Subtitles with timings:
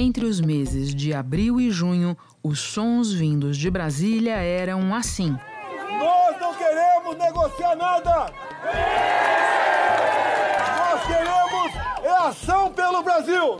[0.00, 5.36] Entre os meses de abril e junho, os sons vindos de Brasília eram assim.
[5.90, 8.32] Nós não queremos negociar nada!
[10.78, 11.74] Nós queremos
[12.04, 13.58] é ação pelo Brasil!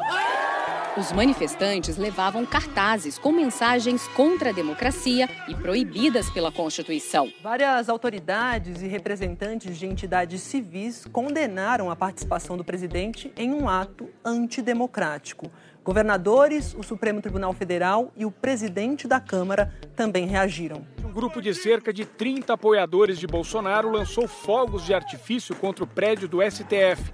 [0.96, 7.32] Os manifestantes levavam cartazes com mensagens contra a democracia e proibidas pela Constituição.
[7.42, 14.08] Várias autoridades e representantes de entidades civis condenaram a participação do presidente em um ato
[14.24, 15.50] antidemocrático.
[15.84, 20.86] Governadores, o Supremo Tribunal Federal e o presidente da Câmara também reagiram.
[21.04, 25.86] Um grupo de cerca de 30 apoiadores de Bolsonaro lançou fogos de artifício contra o
[25.86, 27.10] prédio do STF.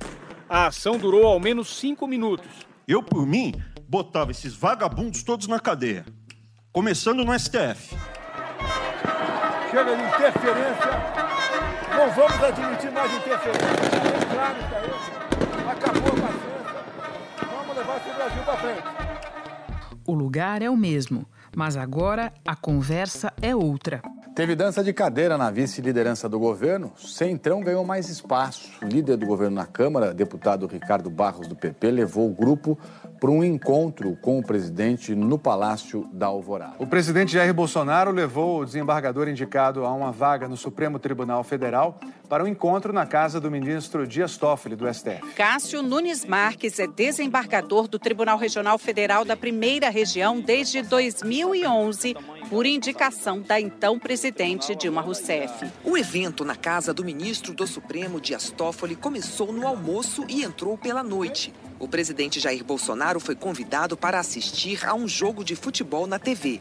[0.49, 2.49] A ação durou ao menos cinco minutos.
[2.87, 3.55] Eu, por mim,
[3.89, 6.05] botava esses vagabundos todos na cadeia,
[6.73, 7.97] começando no STF.
[9.71, 10.91] Chega de interferência,
[11.97, 13.67] não vamos admitir mais interferência.
[13.67, 15.71] É claro isso aí.
[15.71, 16.54] Acabou a paciência
[17.85, 18.83] levar esse Brasil para frente.
[20.07, 24.03] O lugar é o mesmo, mas agora a conversa é outra.
[24.35, 26.93] Teve dança de cadeira na vice-liderança do governo.
[26.97, 28.69] Centrão ganhou mais espaço.
[28.83, 32.77] O líder do governo na Câmara, deputado Ricardo Barros do PP, levou o grupo
[33.25, 36.75] para um encontro com o presidente no Palácio da Alvorada.
[36.79, 41.99] O presidente Jair Bolsonaro levou o desembargador indicado a uma vaga no Supremo Tribunal Federal
[42.29, 45.27] para um encontro na casa do ministro Dias Toffoli, do STF.
[45.35, 52.15] Cássio Nunes Marques é desembargador do Tribunal Regional Federal da Primeira Região desde 2011,
[52.51, 55.67] por indicação da então presidente Dilma Rousseff.
[55.83, 60.77] O evento na casa do ministro do Supremo Dias Toffoli começou no almoço e entrou
[60.77, 61.55] pela noite.
[61.79, 66.61] O presidente Jair Bolsonaro foi convidado para assistir a um jogo de futebol na TV.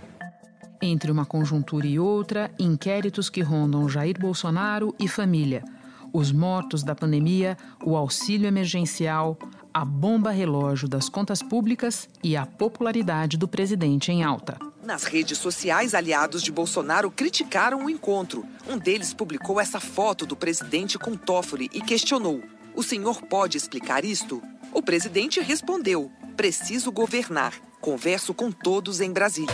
[0.81, 5.63] Entre uma conjuntura e outra, inquéritos que rondam Jair Bolsonaro e família.
[6.11, 9.37] Os mortos da pandemia, o auxílio emergencial,
[9.73, 14.57] a bomba relógio das contas públicas e a popularidade do presidente em alta.
[14.83, 18.45] Nas redes sociais, aliados de Bolsonaro criticaram o encontro.
[18.67, 22.43] Um deles publicou essa foto do presidente com Toffoli e questionou:
[22.75, 24.41] O senhor pode explicar isto?
[24.73, 27.53] O presidente respondeu: Preciso governar.
[27.79, 29.53] Converso com todos em Brasília.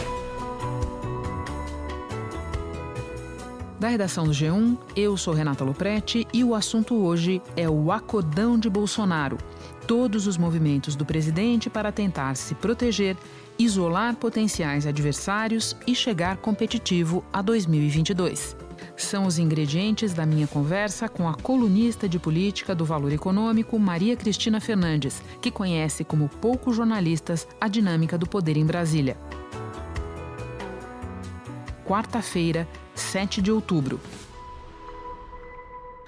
[3.78, 8.58] Da redação do G1, eu sou Renata Loprete e o assunto hoje é o acodão
[8.58, 9.38] de Bolsonaro.
[9.88, 13.18] Todos os movimentos do presidente para tentar se proteger,
[13.58, 21.28] isolar potenciais adversários e chegar competitivo a 2022 são os ingredientes da minha conversa com
[21.28, 27.48] a colunista de política do Valor Econômico, Maria Cristina Fernandes, que conhece como poucos jornalistas
[27.60, 29.18] a dinâmica do poder em Brasília.
[31.86, 34.00] Quarta-feira, 7 de outubro.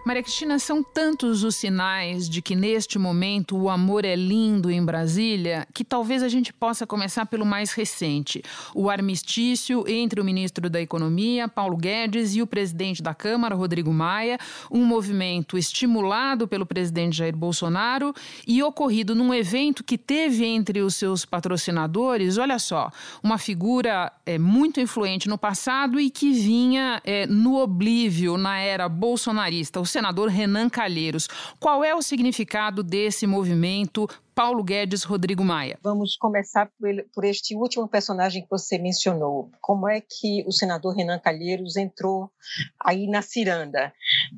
[0.04, 4.84] Maria Cristina, são tantos os sinais de que neste momento o amor é lindo em
[4.84, 8.42] Brasília que talvez a gente possa começar pelo mais recente:
[8.74, 13.94] o armistício entre o ministro da Economia, Paulo Guedes, e o presidente da Câmara, Rodrigo
[13.94, 14.40] Maia,
[14.72, 18.12] um movimento estimulado pelo presidente Jair Bolsonaro
[18.48, 22.90] e ocorrido num evento que teve entre os seus patrocinadores, olha só,
[23.22, 28.90] uma figura é, muito influente no passado e que vinha é, no oblívio na era
[28.90, 31.28] bolsonarista senador Renan Calheiros.
[31.59, 35.78] Qual é o significado desse movimento Paulo Guedes Rodrigo Maia.
[35.84, 36.69] Vamos começar
[37.14, 39.52] por, este último personagem que você mencionou.
[39.62, 42.31] Como é que o senador Renan Calheiros entrou
[42.80, 43.94] aí na ciranda?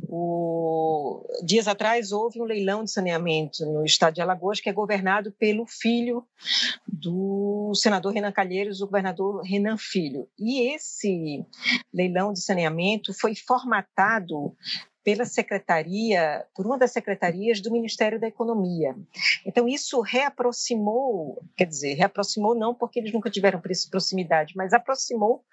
[0.09, 1.25] O...
[1.43, 5.65] Dias atrás houve um leilão de saneamento no estado de Alagoas que é governado pelo
[5.67, 6.25] filho
[6.87, 10.27] do senador Renan Calheiros, o governador Renan Filho.
[10.37, 11.45] E esse
[11.93, 14.55] leilão de saneamento foi formatado
[15.03, 18.95] pela secretaria, por uma das secretarias do Ministério da Economia.
[19.45, 25.43] Então isso reaproximou, quer dizer, reaproximou não porque eles nunca tiveram proximidade, mas aproximou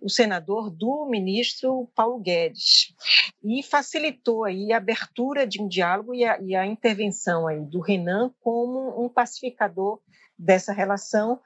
[0.00, 2.94] o senador do ministro Paulo Guedes
[3.42, 7.80] e facilitou aí a abertura de um diálogo e a, e a intervenção aí do
[7.80, 10.00] Renan como um pacificador
[10.38, 11.40] dessa relação,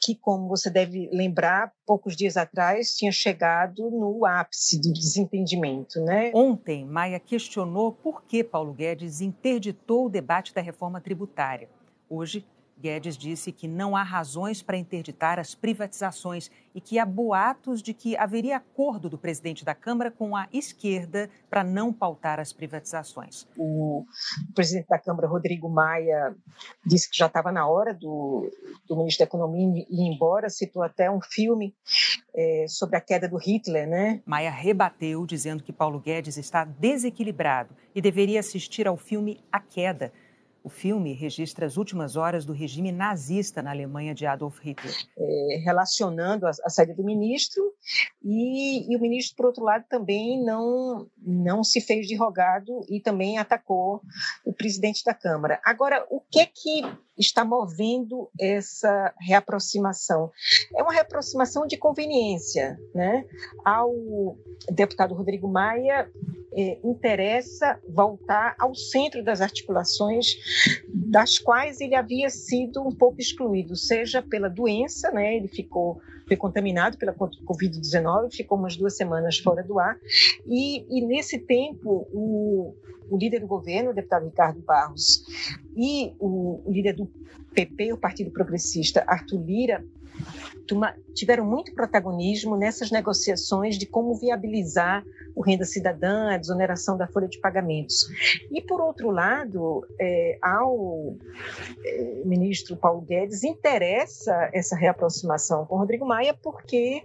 [0.00, 6.00] que, como você deve lembrar, poucos dias atrás tinha chegado no ápice do desentendimento.
[6.00, 6.30] Né?
[6.34, 11.68] Ontem, Maia questionou por que Paulo Guedes interditou o debate da reforma tributária.
[12.08, 12.44] Hoje,
[12.80, 17.92] Guedes disse que não há razões para interditar as privatizações e que há boatos de
[17.92, 23.46] que haveria acordo do presidente da Câmara com a esquerda para não pautar as privatizações.
[23.56, 24.04] O
[24.54, 26.34] presidente da Câmara, Rodrigo Maia,
[26.84, 28.50] disse que já estava na hora do,
[28.88, 31.74] do ministro da Economia ir embora, citou até um filme
[32.34, 34.22] é, sobre a queda do Hitler, né?
[34.24, 40.12] Maia rebateu, dizendo que Paulo Guedes está desequilibrado e deveria assistir ao filme A Queda
[40.62, 44.94] O filme registra as últimas horas do regime nazista na Alemanha de Adolf Hitler.
[45.18, 47.62] É, relacionando a, a, saída do ministro,
[48.22, 53.00] e, e, o ministro, por outro lado, também não, não se fez de rogado e
[53.00, 54.02] também atacou
[54.44, 55.60] o presidente da Câmara.
[55.64, 56.82] Agora, o que é que
[57.16, 60.30] está movendo essa reaproximação?
[60.76, 62.78] É uma reaproximação de conveniência.
[62.94, 63.24] Né?
[63.64, 63.90] Ao
[64.70, 66.10] deputado Rodrigo Maia
[66.52, 70.36] é, interessa voltar ao centro das articulações,
[70.88, 76.36] das quais ele havia sido um pouco excluído, seja pela doença, né, ele ficou foi
[76.36, 79.98] contaminado pela Covid-19, ficou umas duas semanas fora do ar,
[80.46, 82.72] e, e nesse tempo o,
[83.10, 85.24] o líder do governo, o deputado Ricardo Barros,
[85.76, 87.10] e o, o líder do
[87.52, 89.84] PP, o Partido Progressista, Arthur Lira,
[91.14, 97.28] tiveram muito protagonismo nessas negociações de como viabilizar o renda cidadã, a desoneração da folha
[97.28, 98.08] de pagamentos.
[98.50, 101.16] E, por outro lado, é, ao
[101.84, 107.02] é, ministro Paulo Guedes interessa essa reaproximação com Rodrigo Maia, porque,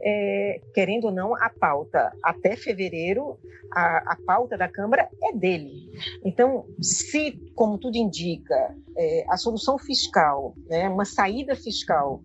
[0.00, 3.38] é, querendo ou não, a pauta até fevereiro,
[3.72, 5.90] a, a, pauta da Câmara é dele.
[6.24, 12.22] Então, se, como tudo indica, é, a solução fiscal, né, uma saída fiscal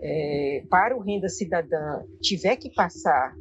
[0.00, 3.34] é, para o renda cidadã tiver que passar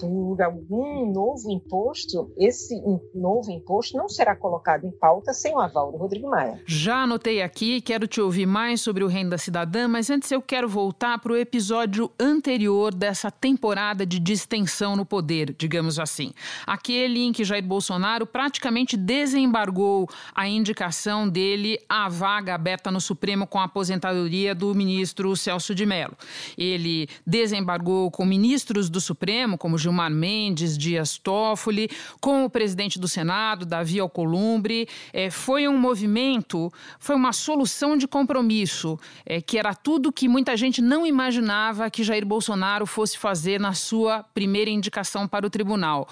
[0.00, 2.74] por algum novo imposto, esse
[3.14, 6.60] novo imposto não será colocado em pauta sem o aval do Rodrigo Maia.
[6.66, 10.68] Já anotei aqui, quero te ouvir mais sobre o Renda Cidadã, mas antes eu quero
[10.68, 16.32] voltar para o episódio anterior dessa temporada de distensão no poder, digamos assim.
[16.66, 23.46] Aquele em que Jair Bolsonaro praticamente desembargou a indicação dele à vaga aberta no Supremo
[23.46, 26.16] com a aposentadoria do ministro Celso de Mello.
[26.56, 31.90] Ele desembargou com ministros do Supremo, como Gilmar Mendes, Dias Toffoli,
[32.20, 34.88] com o presidente do Senado, Davi Alcolumbre.
[35.12, 40.56] É, foi um movimento, foi uma solução de compromisso, é, que era tudo que muita
[40.56, 46.08] gente não imaginava que Jair Bolsonaro fosse fazer na sua primeira indicação para o tribunal.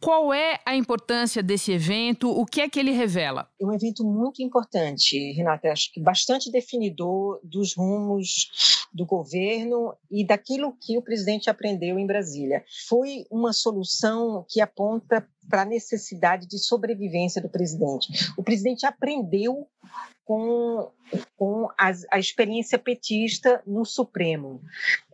[0.00, 2.30] Qual é a importância desse evento?
[2.30, 3.48] O que é que ele revela?
[3.60, 8.48] É um evento muito importante, Renata, acho que bastante definidor dos rumos
[8.92, 12.64] do governo e daquilo que o presidente aprendeu em Brasília.
[12.88, 18.32] Foi uma solução que aponta para a necessidade de sobrevivência do presidente.
[18.36, 19.66] O presidente aprendeu
[20.24, 20.92] com,
[21.36, 24.62] com a, a experiência petista no Supremo.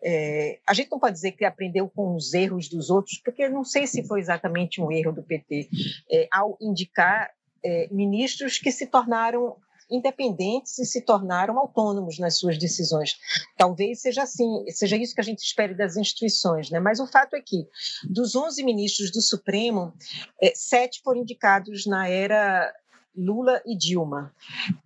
[0.02, 3.50] É, a gente não pode dizer que aprendeu com os erros dos outros, porque eu
[3.50, 5.70] não sei se foi exatamente um erro do PT,
[6.10, 7.30] é, ao indicar
[7.64, 9.56] é, ministros que se tornaram
[9.90, 13.18] independentes e se tornaram autônomos nas suas decisões.
[13.56, 16.80] Talvez seja assim, seja isso que a gente espere das instituições, né?
[16.80, 17.66] Mas o fato é que
[18.08, 19.92] dos 11 ministros do Supremo,
[20.40, 22.72] é, sete foram indicados na era
[23.16, 24.32] Lula e Dilma.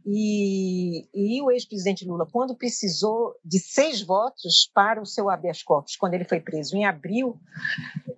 [0.06, 5.96] E, e o ex-presidente Lula, quando precisou de seis votos para o seu habeas corpus,
[5.96, 7.38] quando ele foi preso em abril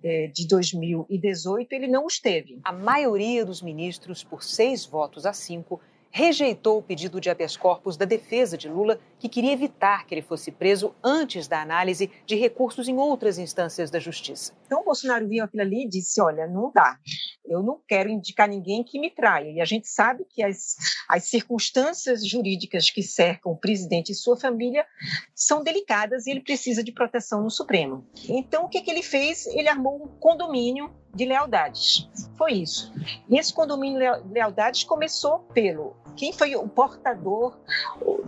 [0.03, 2.59] é, de 2018, ele não os teve.
[2.63, 5.81] A maioria dos ministros, por seis votos a cinco,
[6.13, 10.21] rejeitou o pedido de habeas corpus da defesa de Lula, que queria evitar que ele
[10.21, 14.53] fosse preso antes da análise de recursos em outras instâncias da justiça.
[14.67, 16.99] Então, o Bolsonaro viu aquilo ali e disse: Olha, não dá.
[17.43, 19.49] Eu não quero indicar ninguém que me traia.
[19.49, 20.75] E a gente sabe que as,
[21.09, 24.85] as circunstâncias jurídicas que cercam o presidente e sua família
[25.33, 28.07] são delicadas e ele precisa de proteção no Supremo.
[28.29, 29.47] Então, o que, que ele fez?
[29.47, 32.09] Ele armou um condomínio de lealdades.
[32.35, 32.91] Foi isso.
[33.29, 37.57] E esse condomínio de lealdades começou pelo quem foi o portador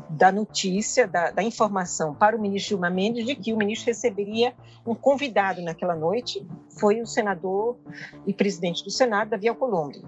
[0.09, 4.53] da notícia, da, da, informação para o ministro Gilmar Mendes de que o ministro receberia
[4.85, 6.45] um convidado naquela noite,
[6.79, 7.77] foi o senador
[8.25, 10.03] e presidente do Senado, Davi Alcolumbre.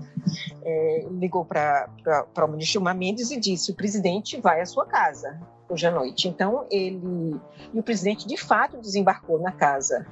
[0.64, 1.90] É, ligou para
[2.38, 6.28] o ministro Gilmar Mendes e disse: o presidente vai à sua casa hoje à noite.
[6.28, 7.40] Então, ele
[7.74, 10.06] e o presidente de fato desembarcou na casa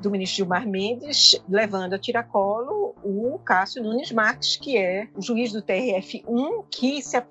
[0.00, 5.52] do ministro Gilmar Mendes, levando a tiracolo o Cássio Nunes Marques, que é o juiz
[5.52, 7.22] do TRF1 que se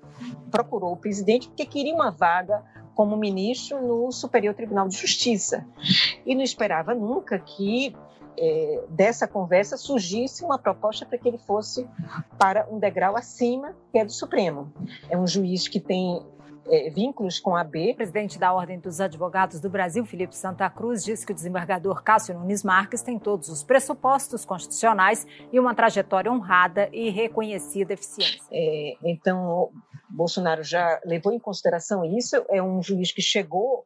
[0.50, 2.62] procurou o presidente porque queria uma vaga
[2.94, 5.66] como ministro no Superior Tribunal de Justiça.
[6.24, 7.94] E não esperava nunca que
[8.36, 11.86] é, dessa conversa surgisse uma proposta para que ele fosse
[12.38, 14.72] para um degrau acima, que é do Supremo.
[15.08, 16.24] É um juiz que tem
[16.66, 17.92] é, vínculos com a B.
[17.92, 22.02] O presidente da Ordem dos Advogados do Brasil, Felipe Santa Cruz, disse que o desembargador
[22.02, 28.42] Cássio Nunes Marques tem todos os pressupostos constitucionais e uma trajetória honrada e reconhecida eficiência.
[28.52, 29.70] É, então,
[30.08, 32.44] Bolsonaro já levou em consideração isso.
[32.48, 33.84] É um juiz que chegou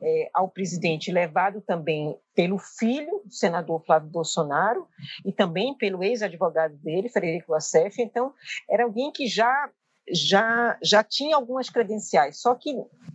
[0.00, 4.86] é, ao presidente, levado também pelo filho do senador Flávio Bolsonaro
[5.24, 8.00] e também pelo ex-advogado dele, Frederico Wassef.
[8.00, 8.32] Então,
[8.68, 9.70] era alguém que já
[10.12, 12.74] já, já tinha algumas credenciais, só que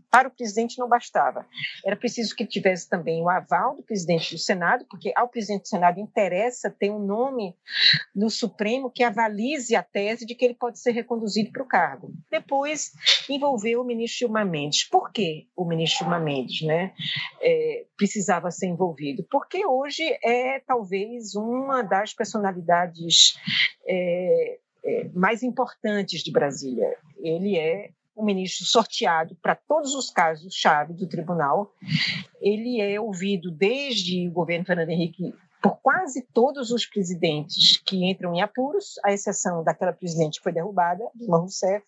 [0.10, 1.46] para o presidente não bastava.
[1.86, 5.68] Era preciso que tivesse também o aval do presidente do Senado, porque ao presidente do
[5.70, 7.56] Senado interessa ter um nome
[8.14, 12.12] no Supremo que avalize a tese de que ele pode ser reconduzido para o cargo.
[12.30, 12.92] Depois
[13.30, 14.84] envolveu o ministro Gilmar Mendes.
[14.84, 16.94] Por que o ministro Gilmar Mendes né,
[17.42, 19.26] é, precisava ser envolvido?
[19.32, 23.38] Porque hoje é talvez uma das personalidades
[23.88, 26.96] é, é, mais importantes de Brasília.
[27.18, 31.74] Ele é um ministro sorteado para todos os casos-chave do tribunal.
[32.42, 38.34] Ele é ouvido desde o governo Fernando Henrique por quase todos os presidentes que entram
[38.34, 41.86] em apuros, à exceção daquela presidente que foi derrubada, Dilma Rousseff.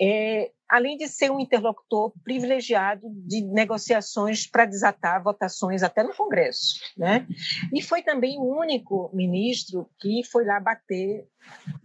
[0.00, 6.80] É, além de ser um interlocutor privilegiado de negociações para desatar votações até no Congresso,
[6.96, 7.26] né?
[7.72, 11.26] E foi também o único ministro que foi lá bater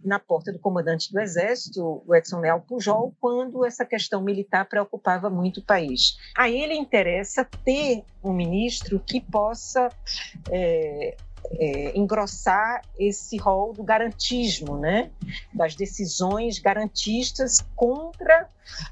[0.04, 5.30] na porta do comandante do Exército, o Edson Leal Pujol, quando essa questão militar preocupava
[5.30, 6.18] muito o país.
[6.36, 9.88] A ele interessa ter um ministro que possa
[10.50, 11.16] é,
[11.58, 15.10] é, engrossar esse rol do garantismo, né?
[15.52, 18.48] das decisões garantistas contra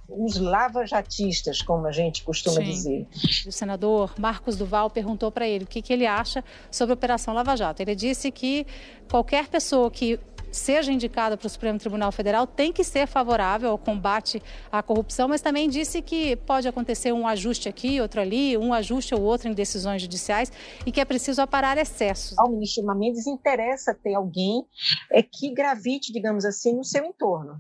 [0.09, 2.65] os lavajatistas, como a gente costuma Sim.
[2.65, 3.07] dizer.
[3.47, 7.33] O senador Marcos Duval perguntou para ele o que, que ele acha sobre a Operação
[7.33, 7.81] Lava Jato.
[7.83, 8.67] Ele disse que
[9.11, 10.19] qualquer pessoa que
[10.53, 15.29] seja indicada para o Supremo Tribunal Federal tem que ser favorável ao combate à corrupção,
[15.29, 19.49] mas também disse que pode acontecer um ajuste aqui, outro ali, um ajuste ou outro
[19.49, 20.53] em decisões judiciais
[20.87, 22.39] e que é preciso aparar excessos.
[22.39, 24.65] Ao ministro Mendes interessa ter alguém
[25.11, 27.59] é, que gravite, digamos assim, no seu entorno.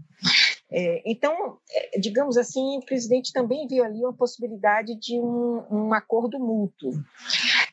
[0.71, 5.95] É, então, é, digamos assim, o presidente também viu ali uma possibilidade de um, um
[5.95, 6.93] acordo mútuo.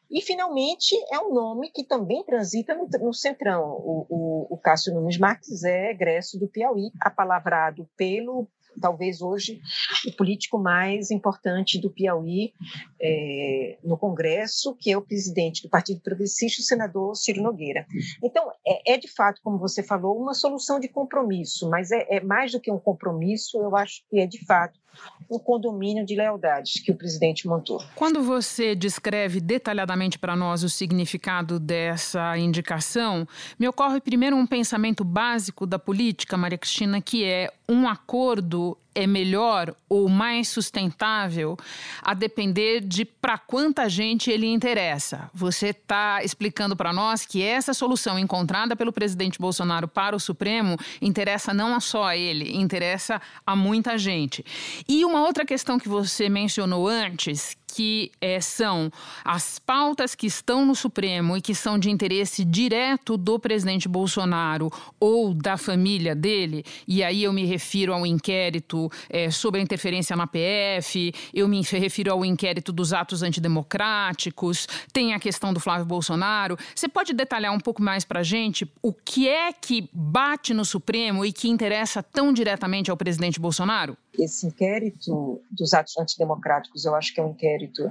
[0.10, 3.64] E, finalmente, é um nome que também transita no, no Centrão.
[3.64, 8.48] O, o, o Cássio Nunes Marques é egresso do Piauí, apalavrado pelo
[8.80, 9.60] talvez hoje
[10.08, 12.54] o político mais importante do Piauí
[13.02, 17.86] é, no Congresso, que é o presidente do Partido Progressista, o senador Ciro Nogueira.
[18.24, 22.22] Então, é, é de fato, como você falou, uma solução de compromisso, mas é, é
[22.22, 24.80] mais do que um compromisso, eu acho que é de fato
[25.30, 27.84] um condomínio de lealdades que o presidente montou.
[27.96, 33.28] Quando você descreve detalhadamente para nós o significado dessa indicação,
[33.58, 39.08] me ocorre primeiro um pensamento básico da política, Maria Cristina, que é um acordo é
[39.08, 41.58] melhor ou mais sustentável
[42.02, 45.30] a depender de para quanta gente ele interessa.
[45.34, 50.78] Você está explicando para nós que essa solução encontrada pelo presidente Bolsonaro para o Supremo
[51.02, 54.44] interessa não só a ele, interessa a muita gente.
[54.88, 58.92] E uma outra questão que você mencionou antes, que é, são
[59.24, 64.72] as pautas que estão no Supremo e que são de interesse direto do presidente Bolsonaro
[65.00, 70.16] ou da família dele, e aí eu me refiro ao inquérito é, sobre a interferência
[70.16, 75.86] na PF, eu me refiro ao inquérito dos atos antidemocráticos, tem a questão do Flávio
[75.86, 76.58] Bolsonaro.
[76.76, 80.66] Você pode detalhar um pouco mais para a gente o que é que bate no
[80.66, 83.98] Supremo e que interessa tão diretamente ao presidente Bolsonaro?
[84.20, 87.90] Esse inquérito dos atos antidemocráticos, eu acho que é um inquérito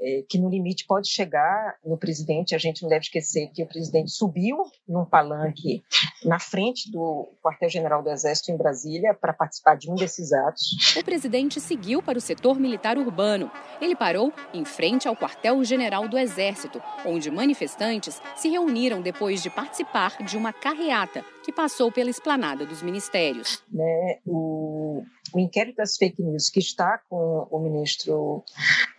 [0.00, 2.54] é, que no limite pode chegar no presidente.
[2.54, 5.82] A gente não deve esquecer que o presidente subiu num palanque
[6.24, 10.96] na frente do quartel-general do Exército em Brasília para participar de um desses atos.
[10.96, 13.50] O presidente seguiu para o setor militar urbano.
[13.80, 20.22] Ele parou em frente ao quartel-general do Exército, onde manifestantes se reuniram depois de participar
[20.22, 23.64] de uma carreata que passou pela esplanada dos ministérios.
[23.72, 28.44] Né, o, o inquérito das fake news que está com o ministro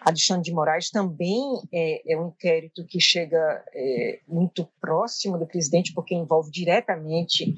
[0.02, 5.94] Alexandre de Moraes também é, é um inquérito que chega é, muito próximo do presidente,
[5.94, 7.56] porque envolve diretamente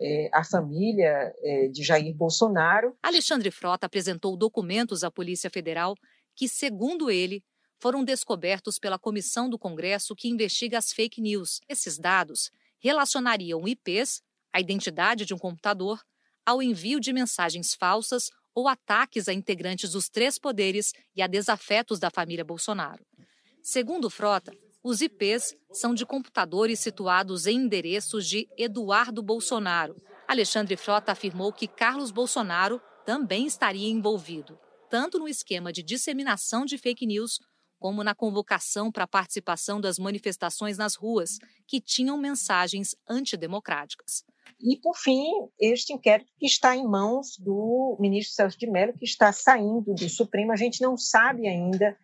[0.00, 2.96] é, a família é, de Jair Bolsonaro.
[3.02, 5.94] Alexandre Frota apresentou documentos à Polícia Federal
[6.34, 7.42] que, segundo ele,
[7.80, 11.60] foram descobertos pela comissão do Congresso que investiga as fake news.
[11.68, 14.22] Esses dados relacionariam IPs
[14.52, 16.00] a identidade de um computador,
[16.48, 21.98] ao envio de mensagens falsas ou ataques a integrantes dos três poderes e a desafetos
[21.98, 23.04] da família Bolsonaro.
[23.62, 24.50] Segundo Frota,
[24.82, 29.94] os IPs são de computadores situados em endereços de Eduardo Bolsonaro.
[30.26, 36.78] Alexandre Frota afirmou que Carlos Bolsonaro também estaria envolvido, tanto no esquema de disseminação de
[36.78, 37.38] fake news,
[37.78, 44.24] como na convocação para a participação das manifestações nas ruas, que tinham mensagens antidemocráticas.
[44.60, 45.24] E, por fim,
[45.60, 50.08] este inquérito que está em mãos do ministro Celso de Mello, que está saindo do
[50.08, 51.96] Supremo, a gente não sabe ainda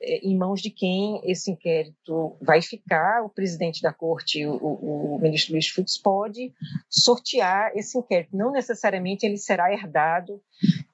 [0.00, 3.22] é, em mãos de quem esse inquérito vai ficar.
[3.22, 6.52] O presidente da corte, o, o, ministro Luiz Fux, pode
[6.90, 8.36] sortear esse inquérito.
[8.36, 10.42] Não necessariamente ele será herdado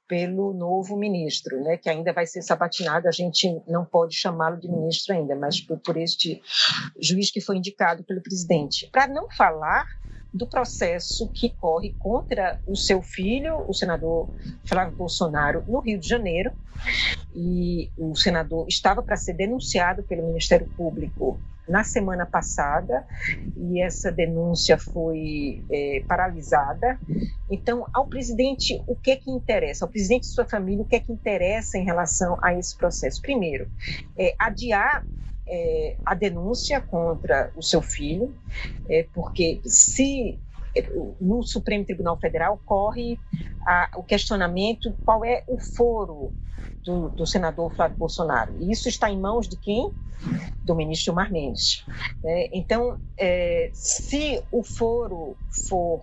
[0.07, 4.69] pelo novo ministro, né, que ainda vai ser sabatinado, a gente não pode chamá-lo de
[4.69, 6.43] ministro ainda, mas por, por este
[7.01, 8.89] juiz que foi indicado pelo presidente.
[8.91, 9.87] Para não falar
[10.33, 14.29] do processo que corre contra o seu filho, o senador
[14.65, 16.53] Flávio Bolsonaro, no Rio de Janeiro.
[17.35, 21.39] E o senador estava para ser denunciado pelo Ministério Público
[21.71, 23.07] na semana passada
[23.57, 26.99] e essa denúncia foi é, paralisada.
[27.49, 29.85] Então, ao presidente, o que é que interessa?
[29.85, 33.23] Ao presidente e sua família, o que é que interessa em relação a esse processo?
[33.23, 33.71] Primeiro,
[34.19, 35.05] é, adiar
[35.51, 38.33] é, a denúncia contra o seu filho,
[38.89, 40.39] é, porque se
[40.77, 40.89] é,
[41.21, 43.19] no Supremo Tribunal Federal corre
[43.67, 46.33] a, o questionamento qual é o foro
[46.85, 48.55] do, do, senador Flávio Bolsonaro.
[48.59, 49.91] E isso está em mãos de quem?
[50.65, 51.85] Do ministro Mar Mendes.
[52.23, 55.35] É, então, é, se o foro
[55.69, 56.01] for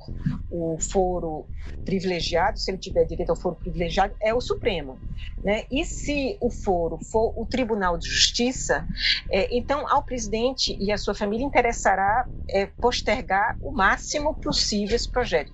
[0.49, 1.45] o foro
[1.85, 4.99] privilegiado, se ele tiver direito ao foro privilegiado, é o Supremo.
[5.43, 5.65] Né?
[5.71, 8.87] E se o foro for o Tribunal de Justiça,
[9.29, 15.09] é, então ao presidente e à sua família interessará é, postergar o máximo possível esse
[15.09, 15.51] projeto.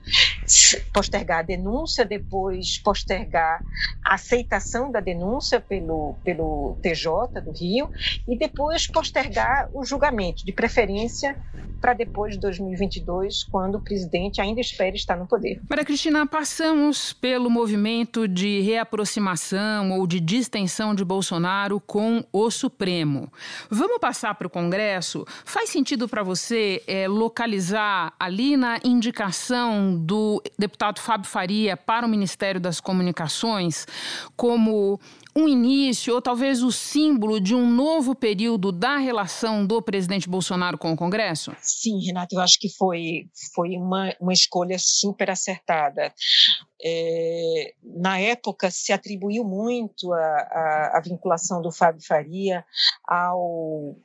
[0.92, 3.64] Postergar a denúncia, depois postergar
[4.04, 7.90] a aceitação da denúncia pelo, pelo TJ do Rio
[8.28, 11.36] e depois postergar o julgamento, de preferência
[11.84, 15.60] para depois de 2022, quando o presidente ainda espera estar no poder.
[15.70, 23.30] Maria Cristina, passamos pelo movimento de reaproximação ou de distensão de Bolsonaro com o Supremo.
[23.70, 25.26] Vamos passar para o Congresso?
[25.44, 32.10] Faz sentido para você é, localizar ali na indicação do deputado Fábio Faria para o
[32.10, 33.86] Ministério das Comunicações
[34.36, 35.00] como
[35.36, 40.78] um início ou talvez o símbolo de um novo período da relação do presidente Bolsonaro
[40.78, 41.56] com o Congresso?
[41.62, 46.14] Sim, Renato, eu acho que foi, foi uma, uma escolha super acertada.
[46.86, 52.66] É, na época se atribuiu muito a, a, a, vinculação do Fábio Faria
[53.08, 53.96] ao,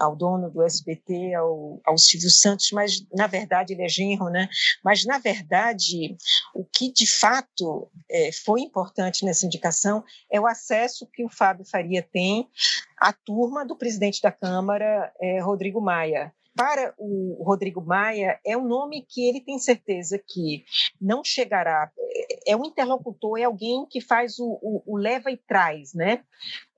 [0.00, 4.48] ao dono do SBT, ao, ao Silvio Santos, mas na verdade ele é genro, né?
[4.82, 6.16] Mas na verdade
[6.54, 11.66] o que de fato é, foi importante nessa indicação é o acesso que o Fábio
[11.66, 12.48] Faria tem
[12.96, 18.66] à turma do presidente da Câmara, é, Rodrigo Maia para o Rodrigo Maia, é um
[18.66, 20.64] nome que ele tem certeza que
[21.00, 21.90] não chegará.
[21.98, 26.22] É, é um interlocutor, é alguém que faz o, o, o leva e traz, né?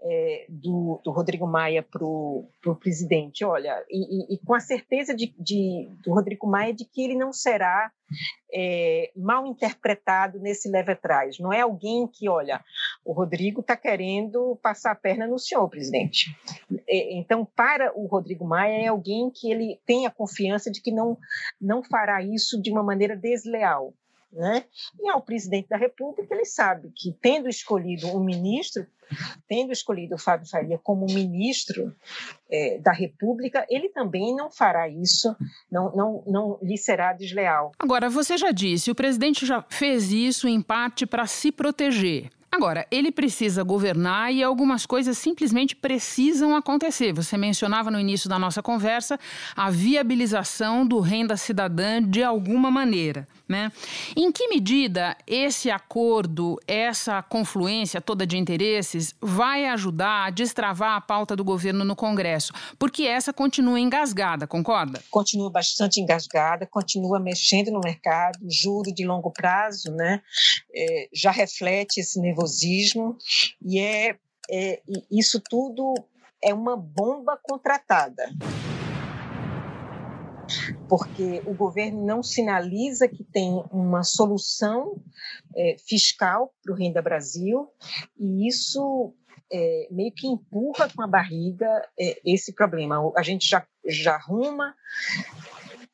[0.02, 3.44] É, do, do, Rodrigo Maia para o presidente.
[3.44, 7.14] Olha, e, e, e, com a certeza de, de, do Rodrigo Maia de que ele
[7.16, 7.90] não será
[8.52, 11.38] é, mal interpretado nesse leve atrás.
[11.38, 12.62] Não é alguém que, olha,
[13.04, 16.36] o Rodrigo está querendo passar a perna no senhor, presidente.
[16.88, 20.92] É, então, para o Rodrigo Maia, é alguém que ele tem a confiança de que
[20.92, 21.18] não,
[21.60, 23.92] não fará isso de uma maneira desleal.
[24.32, 24.64] Né?
[25.00, 28.86] E ao presidente da República, ele sabe que, tendo escolhido um ministro,
[29.48, 31.94] tendo escolhido o Fábio Faria como ministro
[32.50, 35.34] é, da República, ele também não fará isso,
[35.70, 37.72] não, não, não lhe será desleal.
[37.78, 42.30] Agora, você já disse, o presidente já fez isso em parte para se proteger.
[42.50, 47.12] Agora, ele precisa governar e algumas coisas simplesmente precisam acontecer.
[47.12, 49.20] Você mencionava no início da nossa conversa
[49.54, 53.28] a viabilização do renda cidadã de alguma maneira.
[53.48, 53.70] Né?
[54.16, 61.00] Em que medida esse acordo, essa confluência toda de interesses, vai ajudar a destravar a
[61.00, 62.52] pauta do governo no Congresso?
[62.76, 65.00] Porque essa continua engasgada, concorda?
[65.10, 70.20] Continua bastante engasgada, continua mexendo no mercado, juro de longo prazo, né?
[70.74, 73.16] É, já reflete esse nervosismo
[73.62, 74.16] e é,
[74.50, 75.94] é isso tudo
[76.42, 78.30] é uma bomba contratada
[80.88, 85.00] porque o governo não sinaliza que tem uma solução
[85.54, 87.68] é, fiscal para o Renda Brasil,
[88.18, 89.12] e isso
[89.52, 91.66] é, meio que empurra com a barriga
[91.98, 93.12] é, esse problema.
[93.16, 94.74] A gente já, já arruma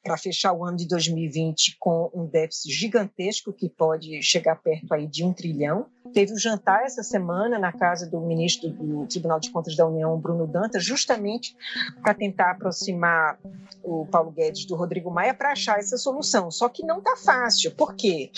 [0.02, 5.06] para fechar o ano de 2020 com um déficit gigantesco que pode chegar perto aí
[5.06, 5.86] de um trilhão.
[6.12, 9.86] Teve o um jantar essa semana na casa do ministro do Tribunal de Contas da
[9.86, 11.56] União, Bruno Dantas, justamente
[12.02, 13.38] para tentar aproximar
[13.82, 16.50] o Paulo Guedes do Rodrigo Maia para achar essa solução.
[16.50, 17.70] Só que não está fácil.
[17.72, 18.30] Por quê?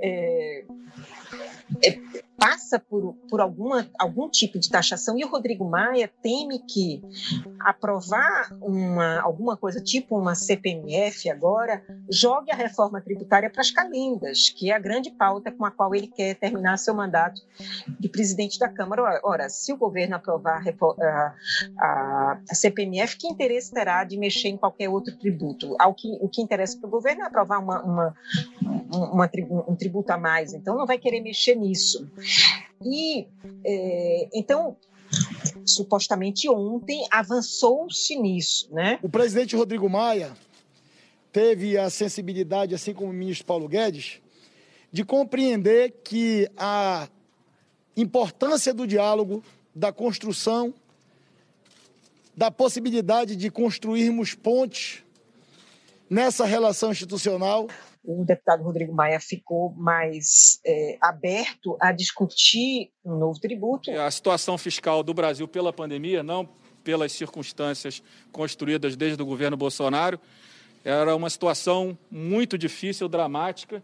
[0.00, 0.64] É, é,
[2.44, 7.00] passa por, por alguma, algum tipo de taxação e o Rodrigo Maia teme que
[7.58, 14.50] aprovar uma, alguma coisa tipo uma CPMF agora jogue a reforma tributária para as calendas,
[14.50, 17.40] que é a grande pauta com a qual ele quer terminar seu mandato
[17.98, 19.20] de presidente da Câmara.
[19.24, 21.34] Ora, se o governo aprovar a,
[21.78, 25.74] a, a CPMF, que interesse terá de mexer em qualquer outro tributo?
[25.78, 28.14] Ao que, o que interessa para o governo é aprovar uma, uma,
[28.92, 29.30] uma,
[29.66, 32.06] um tributo a mais, então não vai querer mexer nisso.
[32.84, 33.26] E
[33.64, 34.76] é, então
[35.64, 38.98] supostamente ontem avançou-se nisso, né?
[39.02, 40.32] O presidente Rodrigo Maia
[41.32, 44.20] teve a sensibilidade, assim como o ministro Paulo Guedes,
[44.92, 47.08] de compreender que a
[47.96, 49.42] importância do diálogo,
[49.74, 50.74] da construção,
[52.36, 55.02] da possibilidade de construirmos pontes
[56.08, 57.68] nessa relação institucional
[58.04, 63.90] o deputado Rodrigo Maia ficou mais é, aberto a discutir um novo tributo.
[63.90, 66.46] A situação fiscal do Brasil pela pandemia, não
[66.84, 70.20] pelas circunstâncias construídas desde o governo Bolsonaro,
[70.84, 73.82] era uma situação muito difícil, dramática,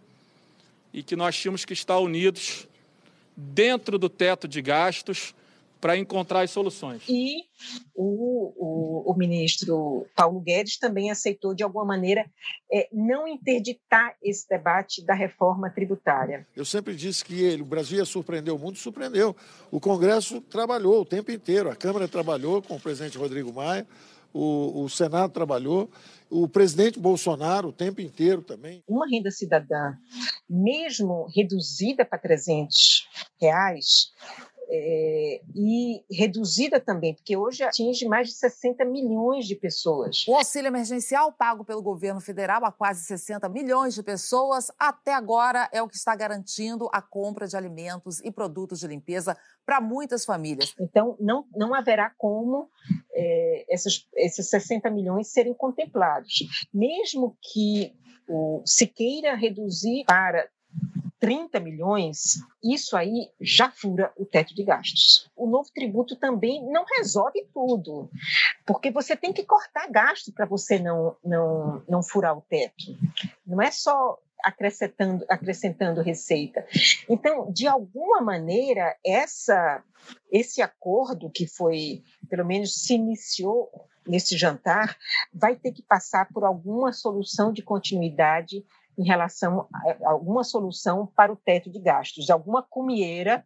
[0.92, 2.68] e que nós tínhamos que estar unidos
[3.34, 5.34] dentro do teto de gastos
[5.80, 7.02] para encontrar as soluções.
[7.08, 7.44] E
[7.94, 12.24] o, o, o, ministro Paulo Guedes também aceitou, de alguma maneira,
[12.72, 16.46] é, não interditar esse debate da reforma tributária.
[16.54, 19.34] Eu sempre disse que ele, o Brasil ia surpreender o mundo, surpreendeu.
[19.70, 23.86] O Congresso trabalhou o tempo inteiro, a Câmara trabalhou com o presidente Rodrigo Maia,
[24.32, 25.90] o, o Senado trabalhou,
[26.30, 28.82] o presidente Bolsonaro o tempo inteiro também.
[28.86, 29.94] Uma renda cidadã,
[30.48, 33.08] mesmo reduzida para 300
[33.40, 34.12] reais,
[34.72, 40.24] é, e reduzida também, porque hoje atinge mais de 60 milhões de pessoas.
[40.28, 45.68] O auxílio emergencial pago pelo governo federal a quase 60 milhões de pessoas, até agora
[45.72, 50.24] é o que está garantindo a compra de alimentos e produtos de limpeza para muitas
[50.24, 50.72] famílias.
[50.80, 52.70] Então, não, não haverá como
[53.12, 56.48] é, essas, esses 60 milhões serem contemplados.
[56.72, 57.92] Mesmo que
[58.28, 60.48] o, se queira reduzir para
[61.20, 65.30] 30 milhões, isso aí já fura o teto de gastos.
[65.36, 68.10] O novo tributo também não resolve tudo,
[68.66, 72.96] porque você tem que cortar gasto para você não, não, não furar o teto.
[73.46, 76.66] Não é só acrescentando, acrescentando receita.
[77.08, 79.82] Então, de alguma maneira, essa,
[80.32, 83.70] esse acordo que foi, pelo menos se iniciou
[84.06, 84.96] nesse jantar,
[85.32, 88.64] vai ter que passar por alguma solução de continuidade
[88.98, 89.66] em relação
[90.04, 93.44] a alguma solução para o teto de gastos, alguma cumieira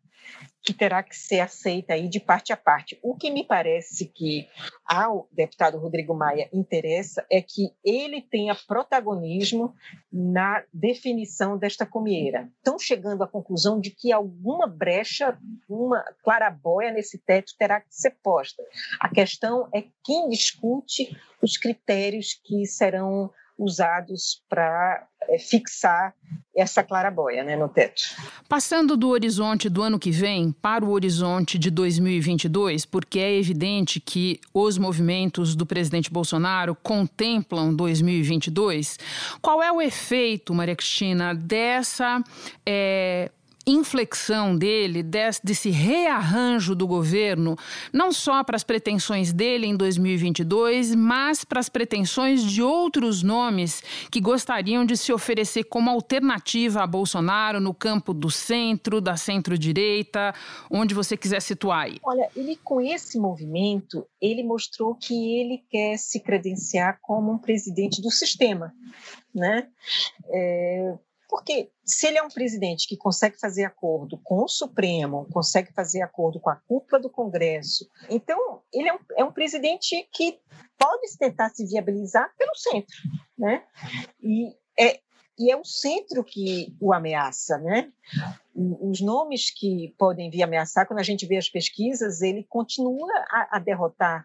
[0.62, 2.98] que terá que ser aceita aí de parte a parte.
[3.02, 4.48] O que me parece que
[4.86, 9.74] ao deputado Rodrigo Maia interessa é que ele tenha protagonismo
[10.10, 12.50] na definição desta cumieira.
[12.56, 18.16] Estão chegando à conclusão de que alguma brecha, uma clarabóia nesse teto terá que ser
[18.22, 18.62] posta.
[18.98, 26.14] A questão é quem discute os critérios que serão usados para é, fixar
[26.56, 28.02] essa clarabóia né, no teto.
[28.48, 34.00] Passando do horizonte do ano que vem para o horizonte de 2022, porque é evidente
[34.00, 38.98] que os movimentos do presidente Bolsonaro contemplam 2022,
[39.40, 42.22] qual é o efeito, Maria Cristina, dessa.
[42.66, 43.30] É,
[43.66, 47.56] inflexão dele, desse rearranjo do governo,
[47.92, 53.82] não só para as pretensões dele em 2022, mas para as pretensões de outros nomes
[54.10, 60.34] que gostariam de se oferecer como alternativa a Bolsonaro no campo do centro, da centro-direita,
[60.70, 61.98] onde você quiser situar aí.
[62.02, 68.02] Olha, ele com esse movimento, ele mostrou que ele quer se credenciar como um presidente
[68.02, 68.72] do sistema,
[69.34, 69.68] né?
[70.30, 70.94] É,
[71.28, 76.02] porque se ele é um presidente que consegue fazer acordo com o Supremo, consegue fazer
[76.02, 80.38] acordo com a cúpula do Congresso, então ele é um, é um presidente que
[80.78, 82.96] pode tentar se viabilizar pelo centro,
[83.38, 83.64] né?
[84.20, 85.00] E é,
[85.38, 87.92] e é o centro que o ameaça, né?
[88.54, 93.56] Os nomes que podem vir ameaçar, quando a gente vê as pesquisas, ele continua a,
[93.56, 94.24] a derrotar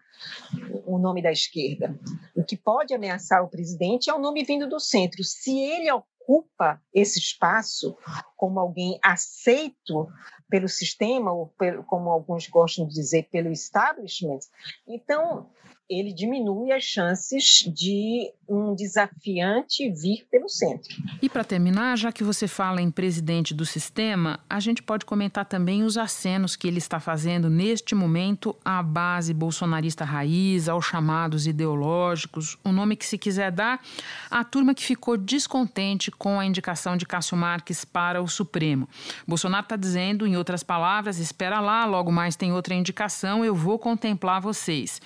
[0.86, 1.98] o nome da esquerda.
[2.36, 5.24] O que pode ameaçar o presidente é o nome vindo do centro.
[5.24, 7.96] Se ele ocupa esse espaço
[8.36, 10.08] como alguém aceito
[10.48, 14.40] pelo sistema, ou pelo, como alguns gostam de dizer, pelo establishment,
[14.86, 15.50] então
[15.90, 20.88] ele diminui as chances de um desafiante vir pelo centro.
[21.20, 25.44] E para terminar, já que você fala em presidente do sistema, a gente pode comentar
[25.44, 31.46] também os acenos que ele está fazendo neste momento à base bolsonarista raiz, aos chamados
[31.46, 33.80] ideológicos, o nome que se quiser dar,
[34.30, 38.88] a turma que ficou descontente com a indicação de Cássio Marques para o Supremo.
[39.26, 43.78] Bolsonaro está dizendo, em outras palavras, espera lá, logo mais tem outra indicação, eu vou
[43.78, 45.00] contemplar vocês.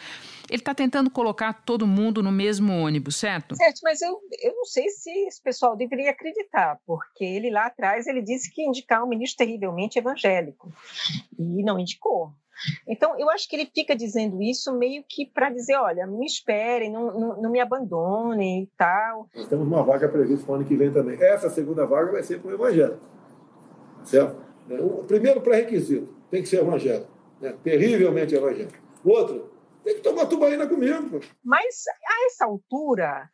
[0.50, 3.56] Ele está tentando colocar todo mundo no mesmo ônibus, certo?
[3.56, 8.06] Certo, mas eu, eu não sei se esse pessoal deveria acreditar, porque ele lá atrás
[8.06, 10.72] ele disse que ia indicar um ministro terrivelmente evangélico
[11.38, 12.32] e não indicou.
[12.86, 16.90] Então, eu acho que ele fica dizendo isso meio que para dizer: olha, me esperem,
[16.90, 19.28] não, não, não, me abandonem e tal.
[19.34, 21.20] Nós temos uma vaga prevista para o ano que vem também.
[21.20, 23.00] Essa segunda vaga vai ser para o evangélico.
[24.04, 24.36] Certo?
[24.70, 27.10] O primeiro pré-requisito tem que ser evangélico.
[27.40, 27.54] Né?
[27.62, 28.78] Terrivelmente evangélico.
[29.04, 29.50] O outro,
[29.84, 31.20] tem que tomar tubaína comigo.
[31.44, 33.30] Mas a essa altura,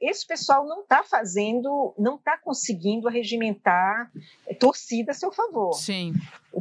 [0.00, 4.10] esse pessoal não está fazendo, não está conseguindo regimentar
[4.46, 5.72] é, torcida a seu favor.
[5.72, 6.12] Sim.
[6.52, 6.60] O,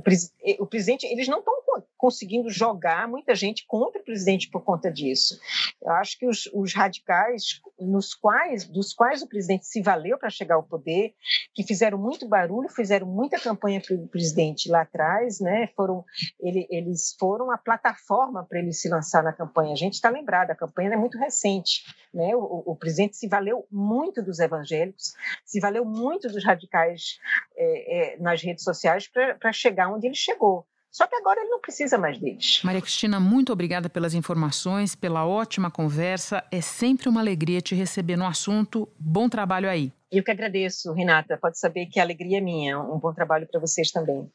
[0.60, 1.58] o presidente, eles não estão
[1.98, 5.40] conseguindo jogar muita gente contra o presidente por conta disso.
[5.82, 10.30] Eu acho que os, os radicais, nos quais, dos quais o presidente se valeu para
[10.30, 11.14] chegar ao poder,
[11.54, 15.68] que fizeram muito barulho, fizeram muita campanha para o presidente lá atrás, né?
[15.76, 16.04] Foram,
[16.40, 19.74] ele, eles foram a plataforma para ele se lançar na campanha.
[19.74, 22.36] A gente está lembrado, a campanha é muito recente, né?
[22.36, 25.14] O, o, presidente se valeu muito dos evangélicos,
[25.46, 27.20] se valeu muito dos radicais
[27.56, 30.66] é, é, nas redes sociais para chegar onde ele chegou.
[30.90, 32.62] Só que agora ele não precisa mais deles.
[32.64, 36.44] Maria Cristina, muito obrigada pelas informações, pela ótima conversa.
[36.52, 38.90] É sempre uma alegria te receber no assunto.
[38.98, 39.94] Bom trabalho aí.
[40.12, 41.38] Eu que agradeço, Renata.
[41.38, 42.80] Pode saber que a alegria é minha.
[42.80, 44.28] Um bom trabalho para vocês também.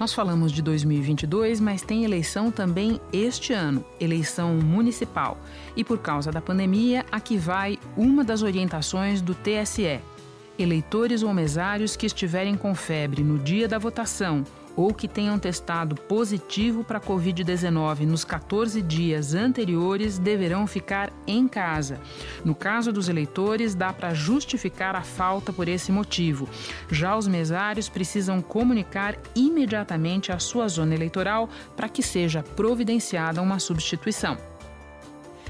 [0.00, 5.36] Nós falamos de 2022, mas tem eleição também este ano, eleição municipal.
[5.76, 10.00] E por causa da pandemia, aqui vai uma das orientações do TSE
[10.62, 14.44] eleitores ou mesários que estiverem com febre no dia da votação
[14.76, 21.46] ou que tenham testado positivo para a Covid-19 nos 14 dias anteriores deverão ficar em
[21.46, 22.00] casa.
[22.44, 26.48] No caso dos eleitores, dá para justificar a falta por esse motivo.
[26.90, 33.58] Já os mesários precisam comunicar imediatamente à sua zona eleitoral para que seja providenciada uma
[33.58, 34.49] substituição.